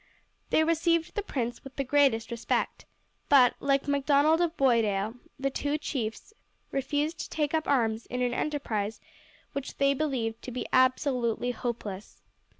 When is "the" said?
1.13-1.21, 1.75-1.83, 5.37-5.51